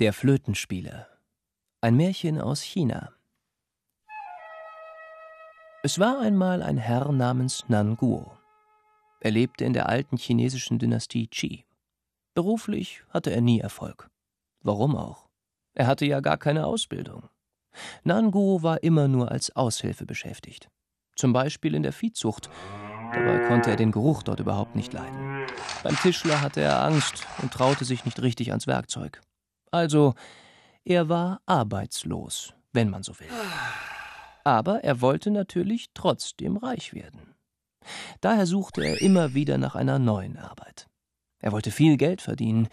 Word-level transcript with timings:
Der 0.00 0.12
Flötenspieler. 0.12 1.06
Ein 1.80 1.96
Märchen 1.96 2.40
aus 2.40 2.60
China. 2.60 3.12
Es 5.84 6.00
war 6.00 6.18
einmal 6.18 6.60
ein 6.64 6.76
Herr 6.76 7.12
namens 7.12 7.64
Nan 7.68 7.96
Guo. 7.96 8.36
Er 9.20 9.30
lebte 9.30 9.64
in 9.64 9.74
der 9.74 9.88
alten 9.88 10.16
chinesischen 10.16 10.80
Dynastie 10.80 11.28
Qi. 11.28 11.64
Beruflich 12.34 13.04
hatte 13.10 13.30
er 13.30 13.42
nie 13.42 13.60
Erfolg. 13.60 14.10
Warum 14.62 14.96
auch? 14.96 15.28
Er 15.74 15.86
hatte 15.86 16.04
ja 16.04 16.18
gar 16.18 16.36
keine 16.36 16.66
Ausbildung. 16.66 17.28
Nan 18.02 18.32
Guo 18.32 18.64
war 18.64 18.82
immer 18.82 19.06
nur 19.06 19.30
als 19.30 19.54
Aushilfe 19.54 20.04
beschäftigt. 20.04 20.68
Zum 21.14 21.32
Beispiel 21.32 21.76
in 21.76 21.84
der 21.84 21.92
Viehzucht. 21.92 22.50
Dabei 23.14 23.38
konnte 23.46 23.70
er 23.70 23.76
den 23.76 23.92
Geruch 23.92 24.24
dort 24.24 24.40
überhaupt 24.40 24.74
nicht 24.74 24.92
leiden. 24.92 25.46
Beim 25.84 25.96
Tischler 25.96 26.40
hatte 26.40 26.60
er 26.60 26.82
Angst 26.82 27.26
und 27.40 27.52
traute 27.52 27.84
sich 27.84 28.04
nicht 28.04 28.20
richtig 28.20 28.50
ans 28.50 28.66
Werkzeug. 28.66 29.20
Also, 29.70 30.14
er 30.84 31.08
war 31.08 31.40
arbeitslos, 31.46 32.54
wenn 32.72 32.90
man 32.90 33.02
so 33.04 33.18
will. 33.20 33.28
Aber 34.42 34.82
er 34.82 35.00
wollte 35.00 35.30
natürlich 35.30 35.90
trotzdem 35.94 36.56
reich 36.56 36.92
werden. 36.92 37.34
Daher 38.20 38.46
suchte 38.46 38.82
er 38.82 39.00
immer 39.00 39.32
wieder 39.34 39.58
nach 39.58 39.74
einer 39.74 39.98
neuen 39.98 40.36
Arbeit. 40.36 40.88
Er 41.38 41.52
wollte 41.52 41.70
viel 41.70 41.96
Geld 41.96 42.20
verdienen, 42.20 42.68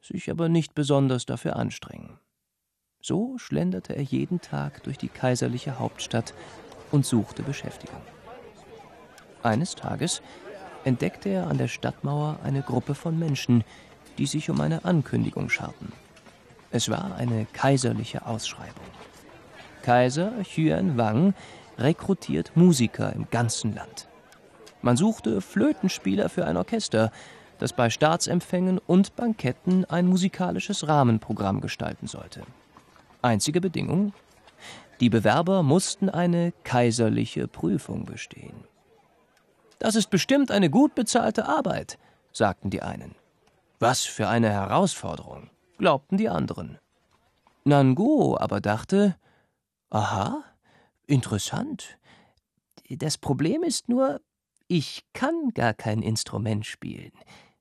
sich 0.00 0.30
aber 0.30 0.48
nicht 0.48 0.74
besonders 0.74 1.26
dafür 1.26 1.56
anstrengen. 1.56 2.18
So 3.02 3.36
schlenderte 3.38 3.94
er 3.94 4.02
jeden 4.02 4.40
Tag 4.40 4.82
durch 4.84 4.98
die 4.98 5.08
kaiserliche 5.08 5.78
Hauptstadt 5.78 6.32
und 6.90 7.04
suchte 7.04 7.42
Beschäftigung. 7.42 8.00
Eines 9.42 9.74
Tages 9.74 10.22
entdeckte 10.84 11.28
er 11.28 11.48
an 11.48 11.58
der 11.58 11.68
Stadtmauer 11.68 12.38
eine 12.44 12.62
Gruppe 12.62 12.94
von 12.94 13.18
Menschen, 13.18 13.64
die 14.18 14.26
sich 14.26 14.50
um 14.50 14.60
eine 14.60 14.84
Ankündigung 14.84 15.48
scharten. 15.48 15.92
Es 16.70 16.88
war 16.88 17.16
eine 17.16 17.46
kaiserliche 17.52 18.26
Ausschreibung. 18.26 18.84
Kaiser 19.82 20.32
Yuan 20.56 20.96
Wang 20.96 21.34
rekrutiert 21.78 22.56
Musiker 22.56 23.12
im 23.12 23.28
ganzen 23.30 23.74
Land. 23.74 24.08
Man 24.82 24.96
suchte 24.96 25.40
Flötenspieler 25.40 26.28
für 26.28 26.46
ein 26.46 26.56
Orchester, 26.56 27.10
das 27.58 27.72
bei 27.72 27.90
Staatsempfängen 27.90 28.78
und 28.78 29.16
Banketten 29.16 29.84
ein 29.84 30.06
musikalisches 30.06 30.86
Rahmenprogramm 30.88 31.60
gestalten 31.60 32.06
sollte. 32.06 32.42
Einzige 33.22 33.60
Bedingung? 33.60 34.12
Die 35.00 35.10
Bewerber 35.10 35.62
mussten 35.62 36.08
eine 36.08 36.52
kaiserliche 36.64 37.48
Prüfung 37.48 38.04
bestehen. 38.04 38.64
Das 39.78 39.94
ist 39.94 40.10
bestimmt 40.10 40.50
eine 40.50 40.70
gut 40.70 40.94
bezahlte 40.94 41.46
Arbeit, 41.46 41.98
sagten 42.32 42.70
die 42.70 42.82
einen. 42.82 43.14
Was 43.78 44.04
für 44.04 44.28
eine 44.28 44.50
Herausforderung 44.50 45.50
glaubten 45.78 46.16
die 46.16 46.28
anderen. 46.28 46.78
Nanguo 47.64 48.38
aber 48.38 48.60
dachte, 48.60 49.16
aha, 49.90 50.44
interessant. 51.06 51.98
Das 52.88 53.18
Problem 53.18 53.62
ist 53.62 53.88
nur, 53.88 54.20
ich 54.68 55.04
kann 55.12 55.50
gar 55.54 55.74
kein 55.74 56.02
Instrument 56.02 56.64
spielen. 56.64 57.12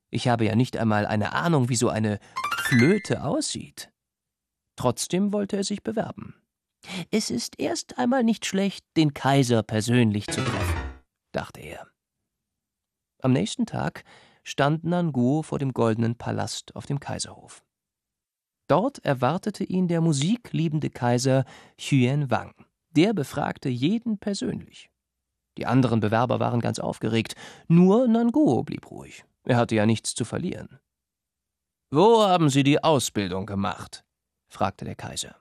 Ich 0.10 0.28
habe 0.28 0.46
ja 0.46 0.56
nicht 0.56 0.78
einmal 0.78 1.06
eine 1.06 1.34
Ahnung, 1.34 1.70
wie 1.70 1.76
so 1.76 1.90
eine 1.90 2.20
Flöte 2.64 3.24
aussieht. 3.24 3.92
Trotzdem 4.76 5.34
wollte 5.34 5.58
er 5.58 5.64
sich 5.64 5.84
bewerben. 5.84 6.36
Es 7.12 7.32
ist 7.32 7.60
erst 7.60 7.98
einmal 7.98 8.24
nicht 8.24 8.46
schlecht, 8.46 8.86
den 8.96 9.14
Kaiser 9.14 9.64
persönlich 9.64 10.28
zu 10.28 10.44
treffen, 10.44 10.80
dachte 11.32 11.62
er. 11.62 11.88
Am 13.26 13.31
nächsten 13.31 13.66
Tag 13.66 14.04
stand 14.44 14.84
Nanguo 14.84 15.42
vor 15.42 15.58
dem 15.58 15.73
goldenen 15.73 16.16
Palast 16.16 16.76
auf 16.76 16.86
dem 16.86 17.00
Kaiserhof. 17.00 17.64
Dort 18.68 19.04
erwartete 19.04 19.64
ihn 19.64 19.88
der 19.88 20.00
musikliebende 20.00 20.92
Kaiser 20.92 21.44
Xuan 21.75 22.30
Wang. 22.30 22.53
Der 22.91 23.13
befragte 23.13 23.68
jeden 23.68 24.19
persönlich. 24.19 24.91
Die 25.58 25.66
anderen 25.66 26.02
Bewerber 26.02 26.40
waren 26.40 26.59
ganz 26.59 26.78
aufgeregt, 26.78 27.34
nur 27.68 28.08
Nanguo 28.08 28.62
blieb 28.62 28.91
ruhig. 28.91 29.25
Er 29.44 29.57
hatte 29.57 29.74
ja 29.74 29.88
nichts 29.88 30.13
zu 30.13 30.24
verlieren. 30.24 30.78
Wo 31.90 32.22
haben 32.22 32.50
Sie 32.50 32.62
die 32.62 32.84
Ausbildung 32.84 33.47
gemacht? 33.47 34.06
fragte 34.50 34.86
der 34.86 34.96
Kaiser. 34.96 35.36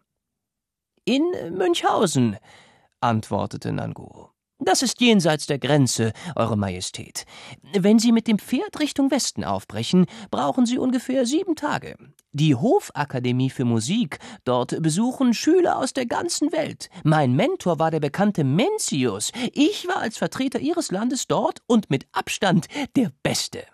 In 1.05 1.23
Münchhausen, 1.51 2.39
antwortete 3.01 3.73
Nanguo. 3.73 4.34
Das 4.61 4.83
ist 4.83 5.01
jenseits 5.01 5.47
der 5.47 5.59
Grenze, 5.59 6.13
Eure 6.37 6.57
Majestät. 6.57 7.25
Wenn 7.77 7.99
Sie 7.99 8.13
mit 8.13 8.29
dem 8.29 8.39
Pferd 8.39 8.79
Richtung 8.79 9.11
Westen 9.11 9.43
aufbrechen, 9.43 10.07
brauchen 10.31 10.65
Sie 10.65 10.79
ungefähr 10.79 11.27
sieben 11.27 11.57
Tage. 11.57 11.97
Die 12.33 12.55
Hofakademie 12.55 13.51
für 13.51 13.65
Musik, 13.65 14.19
dort 14.45 14.81
besuchen 14.81 15.35
Schüler 15.35 15.77
aus 15.77 15.93
der 15.93 16.07
ganzen 16.07 16.53
Welt. 16.53 16.89
Mein 17.03 17.35
Mentor 17.35 17.81
war 17.81 17.91
der 17.91 18.01
bekannte 18.01 18.45
Mencius. 18.45 19.33
Ich 19.53 19.89
war 19.89 19.99
als 19.99 20.19
Vertreter 20.19 20.61
Ihres 20.61 20.93
Landes 20.93 21.27
dort 21.27 21.61
und 21.67 21.91
mit 21.91 22.07
Abstand 22.13 22.69
der 22.97 23.11
Beste. 23.25 23.65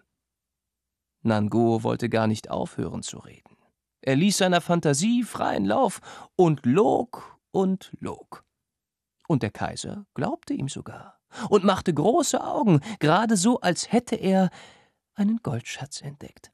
Nanguo 1.23 1.83
wollte 1.83 2.09
gar 2.09 2.27
nicht 2.27 2.51
aufhören 2.51 3.03
zu 3.03 3.19
reden. 3.19 3.57
Er 4.01 4.17
ließ 4.17 4.39
seiner 4.39 4.63
Fantasie 4.63 5.25
freien 5.25 5.67
Lauf 5.67 6.01
und 6.37 6.65
log 6.65 7.39
und 7.51 7.93
log. 8.01 8.45
Und 9.31 9.45
der 9.45 9.53
Kaiser 9.53 10.07
glaubte 10.15 10.55
ihm 10.55 10.69
sogar 10.69 11.21
und 11.51 11.63
machte 11.63 11.95
große 11.95 12.43
Augen, 12.43 12.81
gerade 12.99 13.37
so, 13.37 13.61
als 13.61 13.93
hätte 13.93 14.17
er 14.17 14.51
einen 15.15 15.37
Goldschatz 15.37 16.03
entdeckt. 16.03 16.51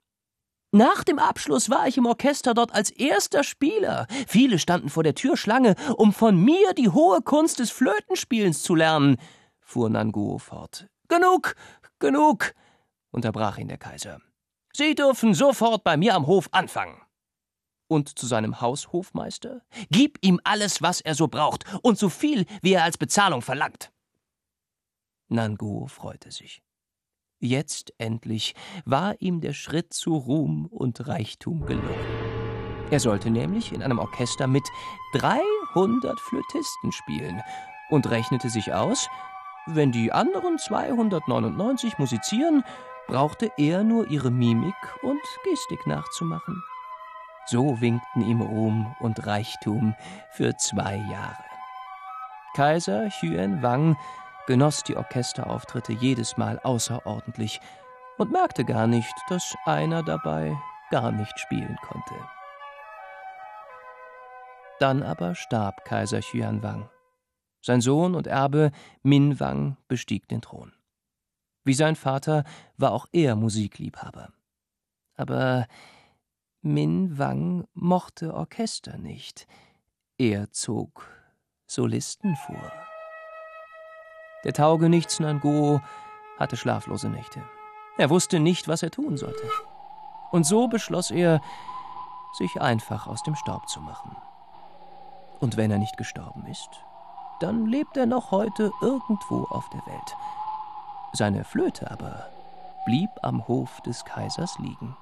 Nach 0.73 1.03
dem 1.03 1.19
Abschluss 1.19 1.71
war 1.71 1.89
ich 1.89 1.97
im 1.97 2.05
Orchester 2.05 2.53
dort 2.53 2.75
als 2.75 2.91
erster 2.91 3.45
Spieler. 3.45 4.07
Viele 4.29 4.59
standen 4.59 4.91
vor 4.91 5.03
der 5.03 5.15
Tür 5.15 5.39
Schlange, 5.39 5.75
um 5.97 6.13
von 6.13 6.37
mir 6.37 6.75
die 6.75 6.91
hohe 6.91 7.23
Kunst 7.23 7.61
des 7.61 7.71
Flötenspielens 7.71 8.63
zu 8.63 8.75
lernen, 8.75 9.17
fuhr 9.63 9.89
Nanguo 9.89 10.37
fort. 10.37 10.87
Genug, 11.09 11.55
genug, 11.99 12.53
unterbrach 13.11 13.57
ihn 13.57 13.69
der 13.69 13.79
Kaiser. 13.79 14.21
Sie 14.75 14.95
dürfen 14.95 15.33
sofort 15.33 15.83
bei 15.83 15.97
mir 15.97 16.15
am 16.15 16.27
Hof 16.27 16.51
anfangen 16.53 17.06
und 17.89 18.19
zu 18.19 18.27
seinem 18.27 18.61
Haushofmeister, 18.61 19.63
gib 19.91 20.19
ihm 20.23 20.41
alles, 20.45 20.83
was 20.83 21.01
er 21.01 21.15
so 21.15 21.29
braucht, 21.29 21.65
und 21.83 21.99
so 21.99 22.09
viel, 22.09 22.47
wie 22.63 22.73
er 22.73 22.85
als 22.85 22.99
Bezahlung 22.99 23.43
verlangt. 23.43 23.93
Nanguo 25.29 25.87
freute 25.87 26.31
sich. 26.31 26.63
Jetzt 27.39 27.93
endlich 27.99 28.55
war 28.85 29.21
ihm 29.21 29.41
der 29.41 29.53
Schritt 29.53 29.93
zu 29.93 30.15
Ruhm 30.15 30.67
und 30.67 31.07
Reichtum 31.07 31.67
gelungen. 31.67 32.27
Er 32.91 33.01
sollte 33.01 33.31
nämlich 33.31 33.73
in 33.73 33.83
einem 33.83 33.99
Orchester 33.99 34.47
mit 34.47 34.67
300 35.15 36.19
Flötisten 36.21 36.93
spielen 36.93 37.43
und 37.91 38.09
rechnete 38.09 38.49
sich 38.49 38.73
aus, 38.73 39.09
wenn 39.67 39.91
die 39.91 40.13
anderen 40.13 40.59
299 40.59 41.99
musizieren, 41.99 42.63
brauchte 43.09 43.51
er 43.57 43.83
nur 43.83 44.09
ihre 44.09 44.31
Mimik 44.31 44.75
und 45.03 45.21
Gestik 45.45 45.87
nachzumachen. 45.87 46.63
So 47.47 47.81
winkten 47.81 48.23
ihm 48.23 48.41
Ruhm 48.41 48.95
und 48.99 49.25
Reichtum 49.25 49.95
für 50.31 50.57
zwei 50.57 50.97
Jahre. 50.97 51.45
Kaiser 52.55 53.09
Yuan 53.23 53.63
Wang 53.63 53.97
genoss 54.47 54.83
die 54.83 54.97
Orchesterauftritte 54.97 55.93
jedes 55.93 56.37
Mal 56.37 56.59
außerordentlich 56.59 57.61
und 58.19 58.33
merkte 58.33 58.65
gar 58.65 58.87
nicht, 58.87 59.15
dass 59.29 59.55
einer 59.65 60.03
dabei 60.03 60.57
gar 60.91 61.13
nicht 61.13 61.39
spielen 61.39 61.77
konnte. 61.83 62.15
Dann 64.81 65.03
aber 65.03 65.35
starb 65.35 65.85
Kaiser 65.85 66.21
Yuan 66.33 66.63
Wang. 66.63 66.91
Sein 67.63 67.81
Sohn 67.81 68.15
und 68.15 68.27
Erbe 68.27 68.73
Min 69.03 69.39
Wang 69.39 69.77
bestieg 69.89 70.29
den 70.29 70.43
Thron. 70.43 70.73
Wie 71.65 71.75
sein 71.75 71.97
Vater 71.97 72.45
war 72.77 72.93
auch 72.93 73.07
er 73.13 73.37
Musikliebhaber. 73.37 74.31
Aber 75.17 75.67
Min 76.67 77.17
Wang 77.17 77.69
mochte 77.75 78.35
Orchester 78.35 78.99
nicht. 78.99 79.47
Er 80.19 80.51
zog 80.51 81.07
Solisten 81.69 82.35
vor. 82.35 82.73
Der 84.43 84.53
Taugenichts 84.53 85.21
Nanguo 85.21 85.81
hatte 86.41 86.57
schlaflose 86.57 87.09
Nächte. 87.09 87.41
Er 87.99 88.11
wusste 88.11 88.41
nicht, 88.41 88.67
was 88.67 88.83
er 88.83 88.91
tun 88.91 89.17
sollte. 89.17 89.49
Und 90.33 90.45
so 90.45 90.67
beschloss 90.67 91.13
er, 91.13 91.41
sich 92.37 92.61
einfach 92.61 93.07
aus 93.07 93.23
dem 93.23 93.37
Staub 93.37 93.69
zu 93.69 93.81
machen. 93.81 94.17
Und 95.39 95.57
wenn 95.57 95.71
er 95.71 95.79
nicht 95.79 95.97
gestorben 95.97 96.47
ist, 96.47 96.71
dann 97.39 97.67
lebt 97.67 97.97
er 97.97 98.07
noch 98.07 98.33
heute 98.33 98.73
irgendwo 98.81 99.45
auf 99.45 99.71
der 99.71 99.87
Welt. 99.87 100.17
Seine 101.13 101.45
Flöte 101.45 101.89
aber 101.93 102.29
blieb 102.87 103.11
am 103.23 103.47
Hof 103.47 103.81
des 103.83 104.05
Kaisers 104.05 104.59
liegen. 104.59 104.97